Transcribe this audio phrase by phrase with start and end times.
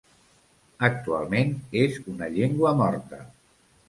[0.87, 1.51] Actualment
[1.81, 3.21] és una llengua morta.